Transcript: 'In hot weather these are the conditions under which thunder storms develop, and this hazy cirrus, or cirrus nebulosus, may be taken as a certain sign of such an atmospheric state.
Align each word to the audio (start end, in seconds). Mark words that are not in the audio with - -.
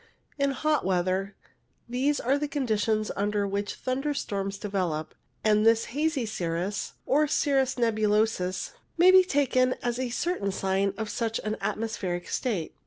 'In 0.39 0.53
hot 0.53 0.83
weather 0.83 1.35
these 1.87 2.19
are 2.19 2.39
the 2.39 2.47
conditions 2.47 3.11
under 3.15 3.47
which 3.47 3.75
thunder 3.75 4.15
storms 4.15 4.57
develop, 4.57 5.13
and 5.43 5.63
this 5.63 5.85
hazy 5.93 6.25
cirrus, 6.25 6.93
or 7.05 7.27
cirrus 7.27 7.75
nebulosus, 7.75 8.71
may 8.97 9.11
be 9.11 9.23
taken 9.23 9.75
as 9.83 9.99
a 9.99 10.09
certain 10.09 10.51
sign 10.51 10.95
of 10.97 11.07
such 11.11 11.37
an 11.43 11.55
atmospheric 11.61 12.29
state. 12.29 12.75